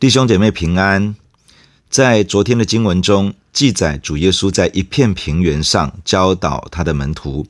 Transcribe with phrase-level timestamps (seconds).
[0.00, 1.14] 弟兄姐妹平安。
[1.90, 7.46] 在昨天的经文中记载，主耶稣在一片平原上教导他的门徒。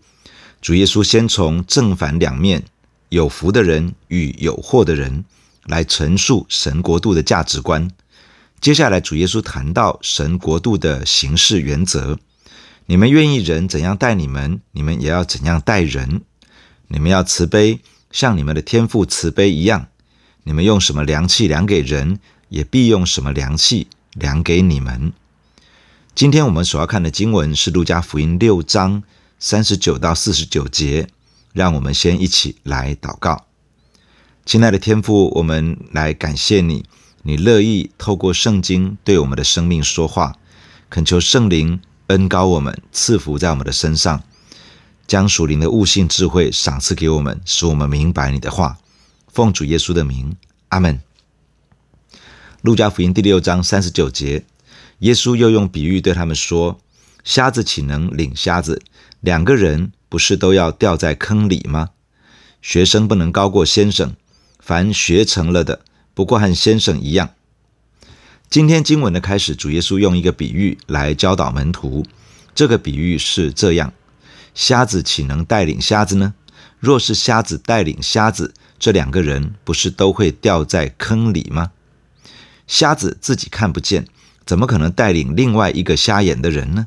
[0.61, 2.65] 主耶稣先从正反两面，
[3.11, 5.25] 有福的人与有祸的人，
[5.67, 7.89] 来陈述神国度的价值观。
[8.61, 12.19] 接下来，主耶稣谈到神国度的行事原则：
[12.87, 16.23] 你们愿意人怎样待你们，你们也要怎样待人。
[16.89, 17.79] 你们要慈悲，
[18.11, 19.87] 像你们的天父慈悲一样。
[20.43, 22.19] 你们用什么量器量给人，
[22.51, 25.15] 也必用什么量器量给你们。
[26.15, 29.03] 今天我们所要看的经文是《路加福音》六章
[29.39, 31.09] 三十九到四十九节。
[31.53, 33.45] 让我们先一起来祷告。
[34.47, 36.85] 亲爱的天父，我们来感谢你，
[37.25, 40.37] 你乐意透过圣经对我们的生命说话，
[40.89, 44.23] 恳求圣灵恩高我们，赐福在我们的身上，
[45.09, 48.79] 将属灵的悟性智慧赏赐给我们，使我们明白你的话。
[49.33, 50.37] 奉主耶稣的名，
[50.69, 51.01] 阿门。
[52.63, 54.45] 路加福音第六章三十九节，
[54.99, 56.79] 耶稣又用比喻对他们说
[57.25, 58.83] ：“瞎子岂能领瞎子？
[59.21, 61.89] 两个人不是都要掉在坑里吗？
[62.61, 64.15] 学生不能高过先生，
[64.59, 65.81] 凡学成了的，
[66.13, 67.31] 不过和先生一样。”
[68.51, 72.05] 今天经文的开始，主耶稣用一个比喻来教导门徒。
[72.55, 73.95] 这个比喻是这样：
[74.55, 76.35] 瞎子岂能带领瞎子呢？
[76.79, 81.73] 若是瞎子带领瞎子，这两个人不是都会掉在坑里吗？
[82.71, 84.07] 瞎子自己看不见，
[84.47, 86.87] 怎么可能带领另外一个瞎眼的人呢？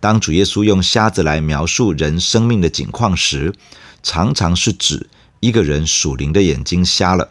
[0.00, 3.54] 当主耶稣用瞎子来描述人生命的景况时，
[4.02, 7.30] 常常是指一个人属灵的眼睛瞎了，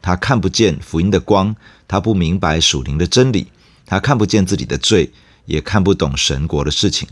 [0.00, 1.56] 他看不见福音的光，
[1.88, 3.48] 他不明白属灵的真理，
[3.84, 5.12] 他看不见自己的罪，
[5.46, 7.08] 也看不懂神国的事情。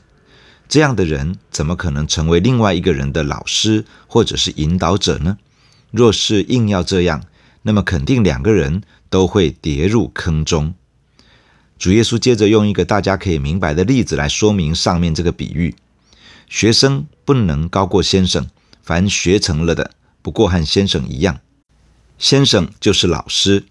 [0.68, 5.38] 这样的人怎么可能成为另外一个人的老师或者是引导者呢？
[5.90, 7.24] 若是硬要这样，
[7.62, 8.82] 那么肯定两个人
[9.12, 10.72] 都会跌入坑中。
[11.78, 15.74] 主耶稣接着用一个大家可以明白的例子来说明上面这个比喻：
[16.48, 18.46] 学生不能高过先生，
[18.82, 19.90] 凡学成了的，
[20.22, 21.40] 不过和先生一样。
[22.16, 23.64] 先生就是老师，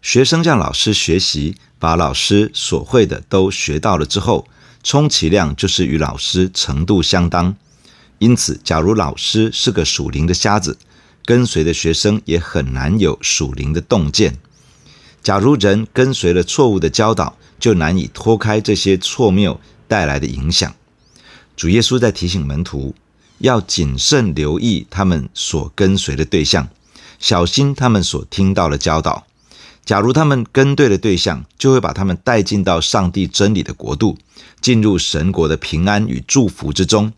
[0.00, 4.46] 学生向老师学习，把老师所会的都学到了之后，
[4.84, 7.56] 充其量就是与老师程度相当。
[8.18, 10.78] 因此，假如老师是个属灵的瞎子，
[11.24, 14.36] 跟随的学生也很难有属灵的洞见。
[15.26, 20.72] 假如人跟随了错误的教导，就难以脱开这些错谬带来的影响。
[21.56, 22.94] 主耶稣在提醒门徒，
[23.38, 26.68] 要谨慎留意他们所跟随的对象，
[27.18, 29.26] 小心他们所听到的教导。
[29.84, 34.16] 假如他们跟对了对象，就会把他们带进到上帝真理的国度，
[34.60, 37.12] 进入神国的平安与祝福之中。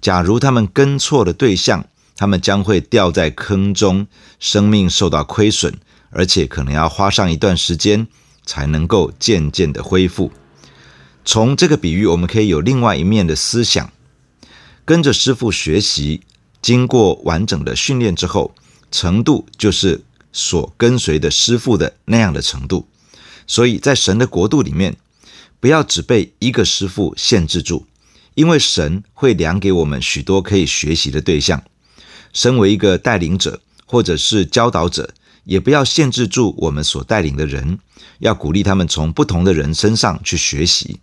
[0.00, 1.84] 假如他们跟错了对象，
[2.16, 4.06] 他们将会掉在坑中，
[4.40, 5.74] 生命受到亏损，
[6.12, 8.06] 而且可能要花上一段时间
[8.46, 10.30] 才能够渐渐的恢复。
[11.24, 13.92] 从这个比喻，我们可以有另外一面的思想：
[14.84, 16.20] 跟着师傅学习，
[16.60, 18.54] 经过完整的训练之后，
[18.90, 20.02] 程度就是
[20.32, 22.86] 所跟随的师傅的那样的程度。
[23.46, 24.96] 所以在神的国度里面，
[25.60, 27.86] 不要只被一个师傅限制住，
[28.34, 31.62] 因为神会量给我们许多可以学习的对象。
[32.32, 35.12] 身为一个带领者或者是教导者，
[35.44, 37.78] 也不要限制住我们所带领的人，
[38.18, 41.00] 要鼓励他们从不同的人身上去学习。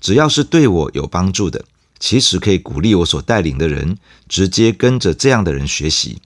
[0.00, 1.64] 只要是对我有帮助的，
[1.98, 3.96] 其实可以鼓励我所带领的人
[4.28, 6.20] 直接跟着这样的人学习。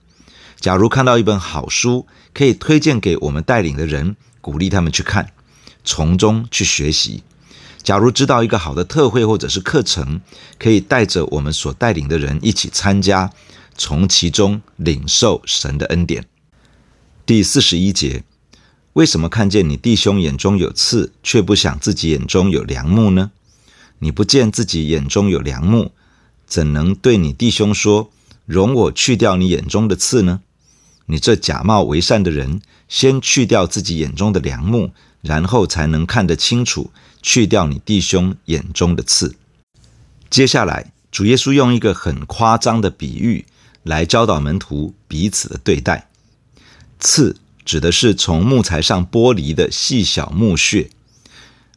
[0.59, 5.31] 假如看到一本好书，可以推荐给我们带领的人，鼓励他们去看，
[5.85, 7.23] 从中去学习。
[7.83, 10.21] 假如知道一个好的特会或者是课程，
[10.59, 13.31] 可以带着我们所带领的人一起参加。
[13.79, 16.25] 从其中领受神的恩典。
[17.27, 18.23] 第四十一节，
[18.93, 23.33] 为什么看见你弟兄眼中有刺，却不想自己眼中有梁木呢？
[23.99, 25.91] 你不见自己眼中有梁木，
[26.47, 28.13] 怎能对你弟兄说
[28.47, 30.43] ：“容我去掉你眼中的刺呢？”
[31.07, 39.35] 你这假冒为善的人，先去掉自己眼中的梁木，然后才能看得清楚，去掉你弟兄眼中的刺。
[40.31, 43.47] 接下来，主耶稣用一个很夸张的比喻。
[43.83, 46.06] 来教导门徒彼此的对待。
[46.99, 50.91] 刺指的是从木材上剥离的细小木屑，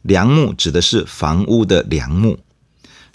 [0.02, 2.38] 梁木指的是房屋的梁木。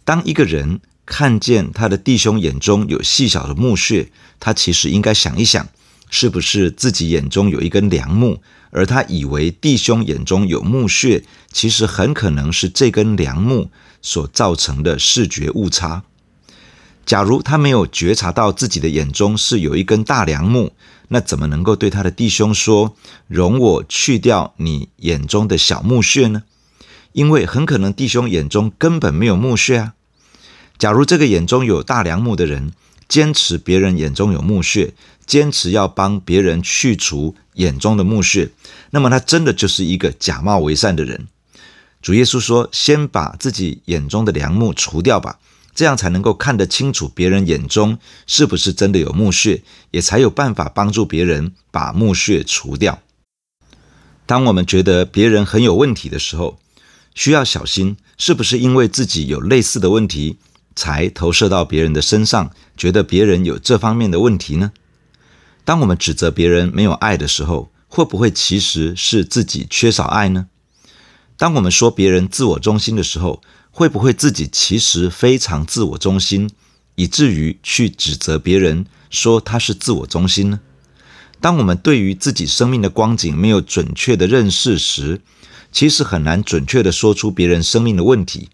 [0.03, 5.67] 当一个人看见他的弟兄眼中有细小的木屑，他其实应该想一想，
[6.09, 8.41] 是不是自己眼中有一根梁木，
[8.71, 16.03] 而他以为弟兄眼中有木屑，其实很可能是这根梁木所造成的视觉误差。
[17.05, 20.73] 假如他没有觉察到自己的眼中是有一根大梁木，
[21.09, 22.95] 那怎么能够对他的弟兄说
[23.27, 26.43] ：“容我去掉你眼中的小木屑呢？”
[27.13, 29.93] 因为很可能弟兄眼中根本没有木屑啊。
[30.77, 32.73] 假如这个眼中有大梁木的人，
[33.07, 34.93] 坚持别人眼中有木屑，
[35.25, 38.49] 坚持要帮别人去除眼中的木屑，
[38.89, 41.27] 那么他真的就是一个假冒为善的人。
[42.01, 45.39] 主耶稣说：“先把自己眼中的梁木除掉吧，
[45.75, 49.61] 这样才能够看得清楚别人眼中是不是真的有木屑，
[49.91, 53.01] 也才有办法帮助别人把木屑除掉。”
[54.25, 56.57] 当我们觉得别人很有问题的时候，
[57.13, 60.37] 需要小心，是不是因为自己有类似的问题，
[60.75, 64.71] 才投射到别人的身上，觉得别人有这方面的问题呢？
[65.63, 70.47] 当我们指责别人没有爱的时候，会不会其实是自己缺少爱呢？
[71.37, 73.41] 当我们说别人自我中心的时候，
[73.77, 76.49] 会不会自己其实非常自我中心，
[76.95, 80.61] 以至于去指责别人说他是自我中心呢？
[81.41, 85.19] 当我们对于自己生命的光景没有准确的认识时，
[85.73, 88.47] 其实很难准确地说出别人生命的问题。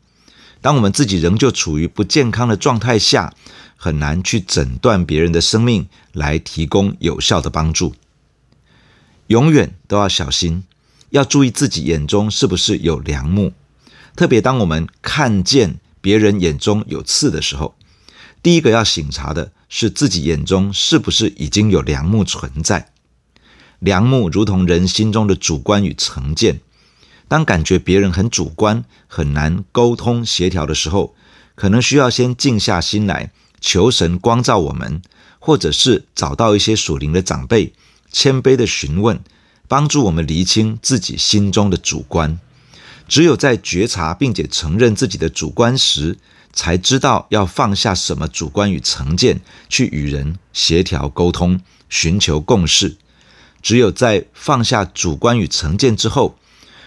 [0.59, 3.31] 当我们自己仍旧处于不健康的状态下，
[3.77, 7.93] 很难去诊断别人的生命，来提供有效的帮助。
[9.27, 10.63] 永远都要小心，
[11.11, 13.53] 要注意自己眼中是不是有梁木。
[14.15, 17.75] 特别当我们看见别人眼中有刺的时候，
[18.43, 22.91] 第一个要省察的是自己眼中是不是已经有梁木存在。
[23.79, 26.59] 梁木如同人心中的主观与成见。
[27.27, 31.15] 当感觉别人很主观、很难沟通协调的时候，
[31.55, 33.31] 可能需要先静下心来，
[33.61, 35.01] 求神光照我们，
[35.39, 37.73] 或者是找到一些属灵的长辈，
[38.11, 39.21] 谦卑的询问，
[39.69, 42.37] 帮助我们厘清自己心中的主观。
[43.11, 46.17] 只有在觉察并且承认自己的主观时，
[46.53, 51.59] 才知道要放下什么主观与成见，去与人协调沟通，
[51.89, 52.95] 寻求共识。
[53.61, 56.37] 只有在放下主观与成见之后，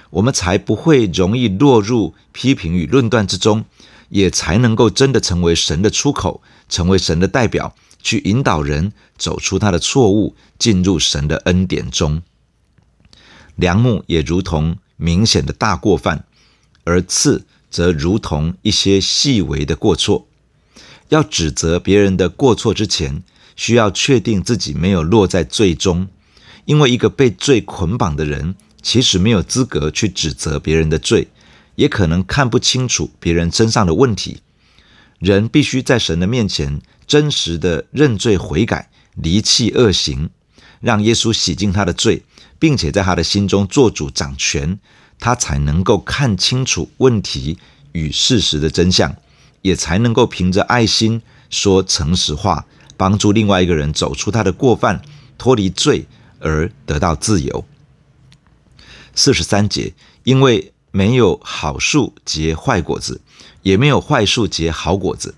[0.08, 3.66] 我们才不会容易落入批评与论断之中，
[4.08, 12.22] 也才能够真的成为神的出口，成为神的代表，去引导人走出他的错误，进入神的恩典中。
[13.56, 16.24] 良木也如同明显的大过犯，
[16.84, 20.26] 而刺则如同一些细微的过错。
[21.08, 23.22] 要指责别人的过错之前，
[23.56, 26.08] 需要确定自己没有落在罪中，
[26.64, 31.28] 因为一个被罪捆绑的人，其实没有资格去指责别人的罪，
[31.76, 34.38] 也可能看不清楚别人身上的问题。
[35.18, 40.30] 人必须在神的面前真实的认罪悔改，离弃恶行，
[40.80, 42.22] 让耶稣洗净他的罪，
[42.58, 44.78] 并且在他的心中做主掌权，
[45.18, 47.58] 他才能够看清楚问题
[47.92, 49.14] 与事实的真相，
[49.62, 52.66] 也才能够凭着爱心说诚实话，
[52.96, 55.02] 帮助另外一个人走出他的过犯，
[55.36, 56.06] 脱离罪
[56.40, 57.64] 而得到自由。
[59.14, 63.20] 四十三节，因为没有好树结坏果子，
[63.62, 65.34] 也没有坏树结好果子。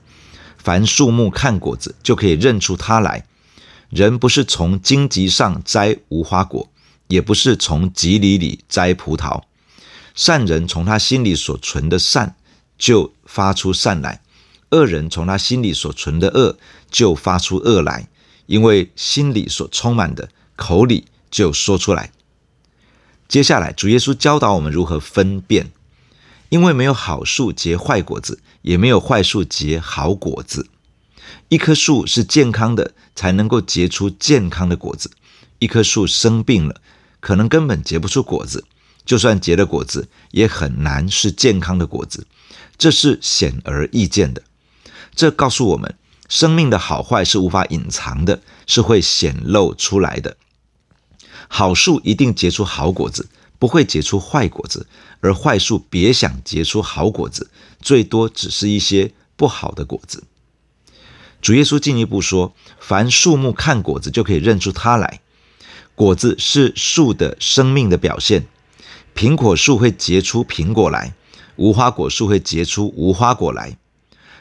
[0.56, 3.24] 凡树木看果子，就可以认出它来。
[3.88, 6.68] 人不是从荆棘上摘无花果，
[7.08, 9.42] 也不是从蒺藜里摘葡萄。
[10.14, 12.34] 善人从他心里所存的善，
[12.78, 14.20] 就发出善来；
[14.70, 16.58] 恶人从他心里所存的恶，
[16.90, 18.08] 就发出恶来。
[18.46, 22.12] 因为心里所充满的，口里就说出来。
[23.28, 25.72] 接下来，主耶稣教导我们如何分辨，
[26.48, 30.68] 因为没有好树结坏果子，也没有坏树结好果子。
[31.48, 35.10] 一棵树是健康的，才能够结出健康的果子；
[35.58, 36.80] 一棵树生病了，
[37.20, 38.64] 可能根本结不出果子，
[39.04, 42.26] 就算结了果子，也很难是健康的果子。
[42.78, 44.42] 这是显而易见的。
[45.14, 45.94] 这告诉我们，
[46.28, 50.36] 生命的好坏是无法隐藏的，是会显露出来的。
[51.48, 54.86] 好树一定结出好果子，不会结出坏果子；
[55.20, 60.24] 而坏树别想结出好果子，最多只是一些不好的果子。
[61.40, 65.20] 主耶稣进一步说：“凡树木看果子，就可以认出它来。
[65.96, 68.46] 果子是树的生命的表现。
[69.14, 71.14] 苹果树会结出苹果来，
[71.56, 73.76] 无花果树会结出无花果来。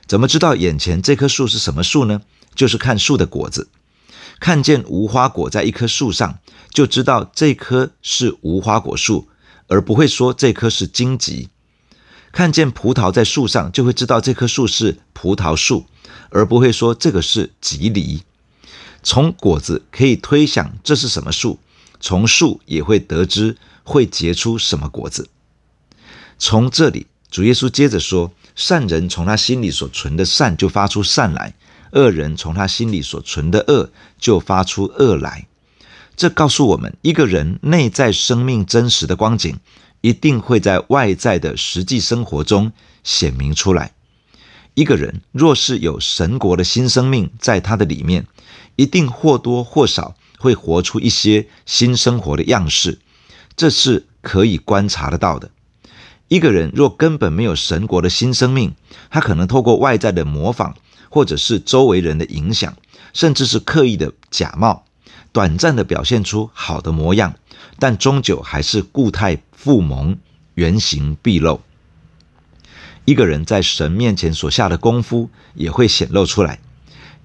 [0.06, 2.22] 怎么知道眼前这棵树是什么树呢？
[2.54, 3.70] 就是看树的果子。”
[4.38, 6.40] 看见无花果在一棵树上，
[6.74, 9.30] 就知道这棵是无花果树，
[9.68, 11.48] 而不会说这棵是荆棘；
[12.34, 15.86] 看见葡萄在树上，就会知道这棵树是葡萄树，
[16.32, 18.24] 而不会说这个是棘梨。
[19.06, 21.60] 从果子可以推想这是什么树，
[22.00, 25.30] 从树也会得知会结出什么果子。
[26.40, 31.54] 从这里，主耶稣接着说：善人从他心里所存的善，就发出善来。
[31.92, 35.48] 恶人从他心里所存的恶，就发出恶来。
[36.18, 39.60] 这告诉我们，一个人内在生命真实的光景，
[40.02, 42.72] 一定会在外在的实际生活中
[43.04, 43.94] 显明出来。
[44.74, 48.28] 一个人若是有神国的新生命在他的里面，
[48.76, 53.00] 一定或多或少会活出一些新生活的样式，
[53.56, 55.52] 这是可以观察得到的。
[56.28, 58.74] 一个人若根本没有神国的新生命，
[59.10, 60.74] 他可能透过外在的模仿，
[61.10, 62.76] 或者是周围人的影响，
[63.14, 64.86] 甚至是刻意的假冒。
[65.32, 67.36] 短暂的表现出好的模样，
[67.78, 70.18] 但终究还是固态复萌，
[70.56, 71.62] 原形毕露。
[73.04, 76.60] 一个人在神面前所下的功夫也会显露出来。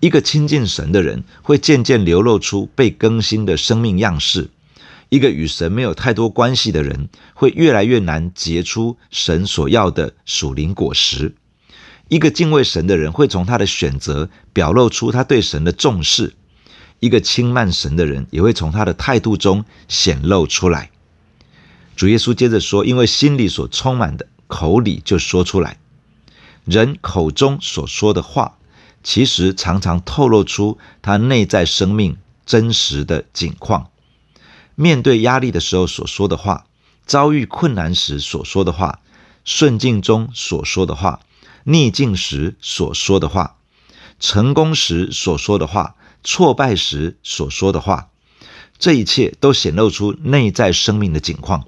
[0.00, 4.48] 一个亲近神的人会渐渐流露出被更新的生命样式。
[5.10, 11.34] 一个与神没有太多关系的人会越来越难结出神所要的属灵果实。
[12.08, 16.34] 一个敬畏神的人会从他的选择表露出他对神的重视。
[17.00, 20.90] 一个轻慢神的人，也会从他的态度中显露出来。
[21.96, 25.78] 主耶稣接着说：“因为心里所充满的，口里就说出来。
[26.64, 28.58] 人口中所说的话，
[29.02, 33.90] 其实常常透露出他内在生命真实的景况。
[34.74, 36.66] 面对压力的时候所说的话，
[37.06, 39.00] 遭遇困难时所说的话，
[39.44, 41.20] 顺境中所说的话，
[41.64, 43.56] 逆境时所说的话，
[44.18, 48.10] 成功时所说的话。”挫败时所说的话，
[48.78, 51.64] 这一切都显露出内在生命的景况。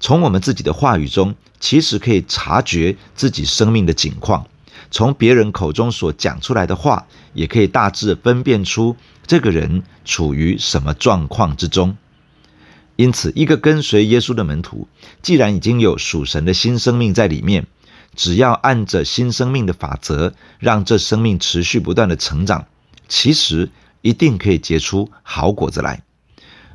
[0.00, 4.46] 从我们自己的话语中，其实可以察觉自己生命的景况；
[4.90, 11.96] 从别人口中所讲出来的话，也可以大致分辨出这个人处于什么状况之中。
[12.96, 14.88] 因此，一个跟随耶稣的门徒，
[15.22, 17.66] 既然已经有属神的新生命在里面，
[18.16, 22.66] 只要按着新生命的法则，让这生命持续不断的成长。
[23.06, 23.70] 其实
[24.02, 26.02] 一定可以结出好果子来，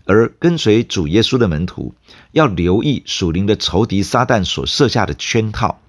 [0.06, 1.94] 而跟随主耶稣的门徒
[2.32, 5.82] 要留意属灵的仇敌撒旦所设下的圈套，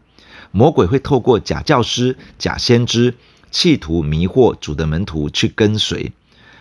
[0.57, 3.15] 魔鬼会透过假教师、假先知，
[3.51, 6.13] 企图迷惑主的门徒去跟随。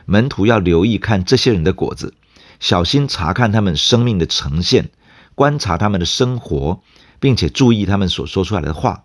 [0.05, 2.15] 门徒要留意看这些人的果子，
[2.59, 4.89] 小心查看他们生命的呈现，
[5.35, 6.81] 观察他们的生活，
[7.19, 9.03] 并且注意他们所说出来的话。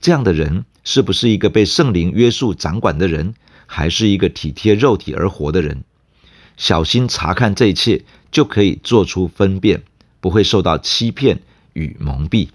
[0.00, 3.34] 这样的人是不是一个被圣灵约束掌管的人？
[3.66, 5.84] 还是一个体贴肉体而活的人，
[6.56, 9.82] 小心查看这一切，就可以做出分辨，
[10.20, 11.40] 不会受到欺骗
[11.74, 12.48] 与蒙蔽。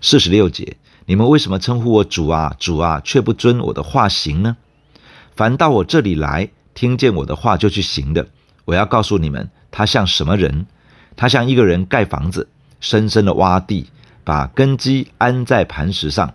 [0.00, 0.76] 四十六节，
[1.06, 4.56] 你们为什么称呼我主啊主啊，却不遵我的话行呢？
[5.34, 8.28] 凡到我这里来，听见我的话就去行的，
[8.64, 10.66] 我要告诉你们，他像什么人？
[11.16, 12.48] 他像一个人盖房子，
[12.80, 13.88] 深深的挖地，
[14.22, 16.34] 把根基安在磐石上，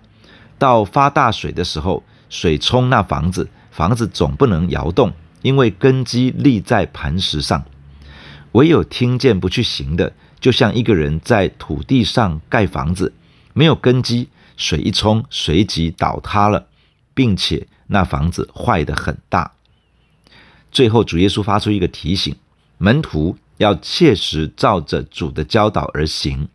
[0.58, 2.04] 到发大水的时候。
[2.30, 7.64] 水冲那房子，房子总不能摇动，因为根基立在磐石上。
[8.54, 13.14] 唯有听见不去行的，就像一个人在土地上盖房子，
[13.54, 16.68] 没有根基，水一冲，随即倒塌了，
[17.14, 19.54] 并且那房子坏得很大。
[20.72, 22.36] 最后，主耶稣发出一个提醒：
[22.78, 26.48] 门徒要切实照着主的教导而行。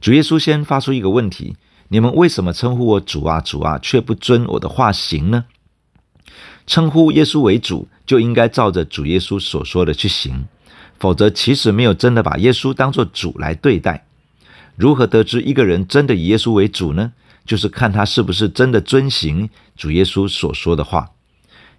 [0.00, 1.56] 主耶稣先发出一个问题。
[1.88, 5.44] 你们为什么称呼我主啊主啊，却不遵我的话行呢？
[6.66, 10.46] 称呼耶稣为主，就应该照着主耶稣所说的去行，
[10.98, 14.06] 否则其实没有真的把耶稣当作主来对待。
[14.76, 17.12] 如何得知一个人真的以耶稣为主呢？
[17.44, 21.10] 就是看他是不是真的遵行主耶稣所说的话。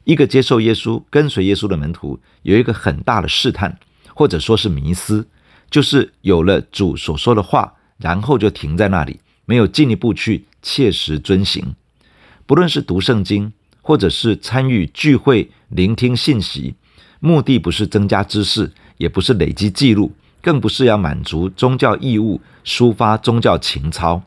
[0.03, 3.79] 一个接受耶稣、跟随耶稣的门徒，有一个很大的试探，
[4.13, 5.27] 或者说是迷思，
[5.71, 9.19] 就是有了主所说的话，然后就停在那里。
[9.47, 11.75] 没有进一步去切实遵行，
[12.45, 16.75] 不论是读圣经，或者是参与聚会、聆听信息，
[17.19, 20.11] 目的不是增加知识，也不是累积记录，
[20.45, 24.21] 更不是要满足宗教义务、抒发宗教情操，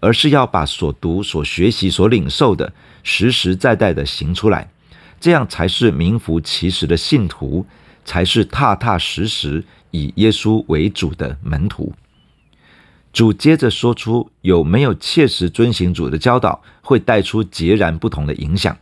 [0.00, 2.70] 而是要把所读、所学习、所领受的
[3.02, 4.70] 实实在在的行出来，
[5.18, 7.64] 这样才是名副其实的信徒，
[8.04, 11.94] 才是踏踏实实以耶稣为主的门徒。
[13.10, 18.76] 主接着说出，有没有切实遵行主的教导，会带出截然不同的影响。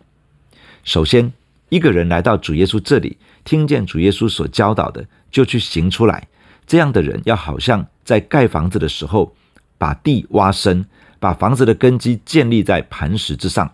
[0.82, 1.32] 首先，
[1.68, 6.26] 一个人来到主耶稣这里，听见主耶稣所教导的，就去行出来。
[6.70, 9.34] 这样的人，要好像在盖房子的时候，
[9.76, 10.86] 把地挖深，
[11.18, 13.72] 把房子的根基建立在磐石之上。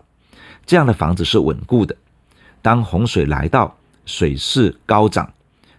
[0.65, 1.95] 这样的房子是稳固的。
[2.63, 3.77] 当洪水来到，
[4.07, 5.31] 水势高涨，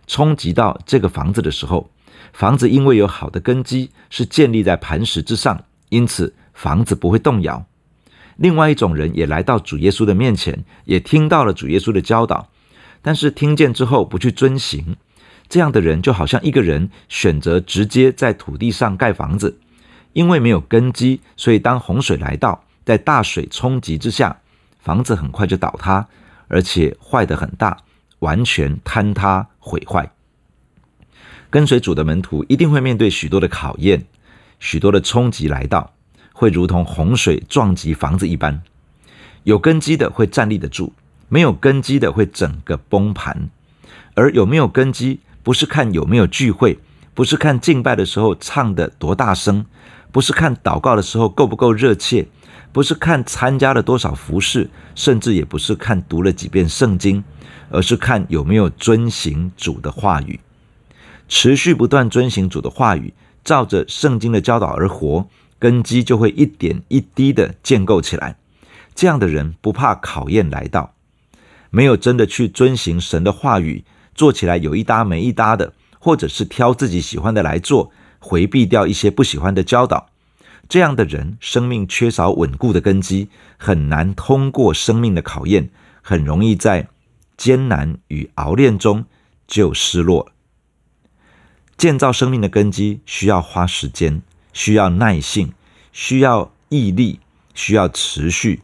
[0.06, 1.90] 冲击到这个房子的时候，
[2.32, 7.66] 房子因为有好的根基，是建立在磐石之上，因此房子不会动摇。
[8.36, 12.48] 另外一种人也来到主耶稣的面前，也听到了主耶稣的教导，
[13.02, 14.94] 但是听见之后不去遵行，
[15.48, 19.58] 这样的人就好像一个人选择直接在土地上盖房子，
[20.12, 24.40] 因为没有根基，所以当洪水来到，在大水冲击之下，
[24.78, 26.06] 房子很快就倒塌，
[26.48, 27.78] 而且坏得很大，
[28.18, 30.10] 完全坍塌毁坏。
[31.50, 34.04] 跟随主的门徒一定会面对许多的考验，
[34.60, 35.94] 许多的冲击来到，
[36.34, 38.62] 会如同洪水撞击房子一般。
[39.44, 40.92] 有根基的会站立得住，
[41.30, 43.48] 没有根基的会整个崩盘。
[44.14, 46.78] 而有没有根基，不是看有没有聚会，
[47.14, 49.64] 不是看敬拜的时候唱的多大声，
[50.12, 52.28] 不是看祷告的时候够不够热切。
[52.70, 57.24] 不是看参加了多少服饰，甚至也不是看读了几遍圣经，
[57.70, 60.38] 而是看有没有遵行主的话语，
[61.28, 65.26] 持续不断遵行主的话语，照着圣经的教导而活，
[65.58, 68.36] 根基就会一点一滴的建构起来。
[68.94, 70.94] 这样的人不怕考验来到，
[71.70, 73.82] 没有真的去遵行神的话语，
[74.18, 80.08] 做起来有一搭没一搭的，或者是挑自己喜欢的来做，回避掉一些不喜欢的教导。
[80.68, 85.70] 这样的人，生命缺少稳固的根基，很难通过生命的考验，
[86.02, 86.88] 很容易在
[87.36, 89.04] 艰难与熬炼中
[89.46, 90.32] 就失落。
[91.76, 94.20] 建造生命的根基需要花时间，
[94.52, 95.52] 需要耐性，
[95.92, 97.20] 需要毅力，
[97.54, 98.62] 需要持续，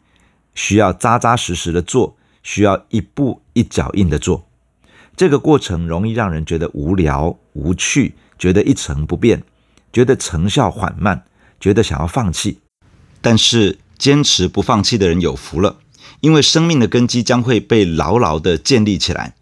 [0.52, 4.44] 需要扎扎实实的做，需要一步一脚印的做。
[5.16, 9.42] 这个过程容易让人觉得无聊、无趣，觉得一成不变，
[9.92, 11.24] 觉得成效缓慢。
[11.60, 12.58] 觉得想要放弃，
[13.22, 15.78] 但是坚持不放弃的人有福了，
[16.20, 19.34] 因为生命的根基将会被牢牢地建立起来。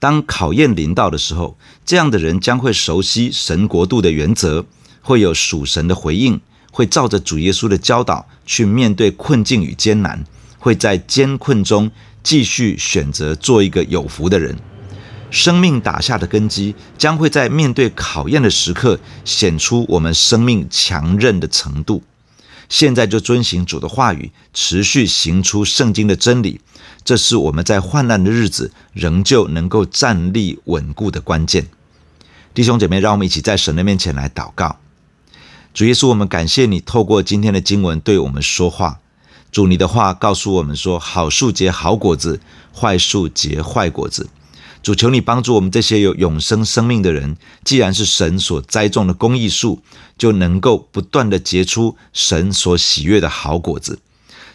[0.00, 4.66] 当考验临到的时候，这样的人将会熟悉神国度的原则，
[5.02, 6.40] 会有属神的回应，
[6.72, 10.24] 会照着主耶稣的教导去面对困境与艰难，
[10.58, 11.88] 会在艰困中
[12.24, 14.56] 继续选择做一个有福的人。
[15.30, 22.02] 生命打下的根基，将会在面对考验的时刻显出我们生命强韧的程度。
[22.68, 26.60] 现在就遵行主的话语，持续行出圣经的真理，
[27.02, 31.66] 这是我们在患难的日子仍旧能够站立稳固的关键。
[32.52, 34.76] 弟兄姐妹，让我们一起在神的面前来祷告。
[35.72, 38.98] 主耶稣，我们感谢你透过今天的经文对我们说话。
[39.50, 42.40] 主，你的话告诉我们说：好树结好果子，
[42.74, 44.28] 坏树结坏果子。
[44.82, 49.82] 主，求你帮助我们这些有永生生命的人，既然是神所栽种的公益树，
[50.16, 53.98] 就能够不断地结出神所喜悦的好果子。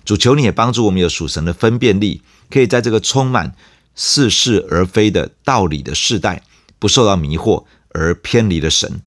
[0.05, 3.55] 主，求你也帮助我们有属神的分辨力，可以在这个充满
[3.95, 6.43] 似是而非的道理的世代，
[6.79, 9.01] 不受到迷惑而偏离了神。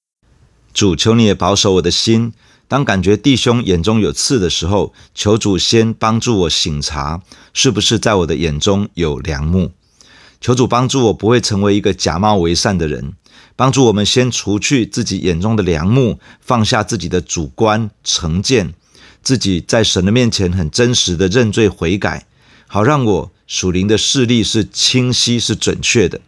[0.72, 2.32] 主，求你也保守我的心，
[2.68, 9.72] 当感觉弟兄眼中有刺的时候，求主先帮助我省察，是不是在我的眼中有良木。
[10.46, 13.14] 求主帮助我，不会成为一个假冒为善的人。
[13.56, 18.72] 帮助我们先除去自己眼中的梁木，放下自己的主观成见，
[19.24, 22.26] 自己在神的面前很真实的认罪悔改，
[22.68, 26.20] 好让我属灵的视力是清晰是准确的。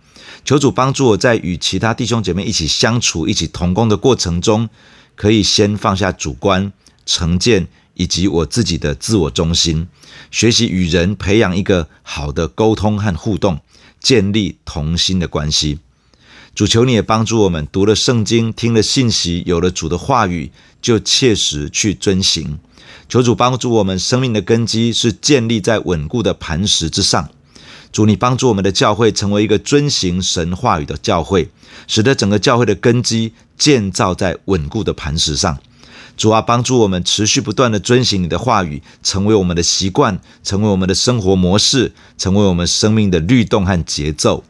[0.45, 4.69] 求主帮助我在与其他弟兄姐妹一起相处、一起同工的过程中，
[5.15, 6.73] 可以先放下主观
[7.07, 9.87] 成见以及我自己的自我中心，
[10.33, 13.61] 学习与人培养一个好的沟通和互动。
[14.01, 15.79] 建立同心的关系，
[16.55, 22.59] 主求你也帮助我们，读了圣经，听了信息，有了主的话语，就切实去遵行。
[23.09, 27.29] 求主帮助我们，生命的根基是建立在稳固的磐石之上。
[27.91, 31.51] 主，你帮助我们的教会成为一个遵行神话语的教会，
[31.87, 35.59] 使得整个教会的根基建造在稳固的磐石上。
[36.19, 44.43] 主啊，帮助我们持续不断地遵行你的话语，成为我们的习惯，成为我们的生活模式，成为我们生命的律动和节奏，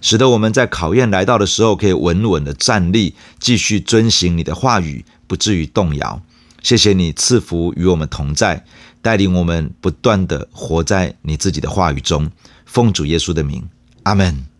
[0.00, 6.22] 使得我们在考验来到的时候，可以稳稳地站立，继续遵行你的话语，不至于动摇。
[6.62, 8.64] 谢谢你赐福与我们同在，
[9.02, 12.30] 带领我们不断地活在你自己的话语中。
[12.64, 13.68] 奉主耶稣的名，
[14.04, 14.55] 阿门。